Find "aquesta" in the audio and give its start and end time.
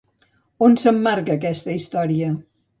1.37-1.79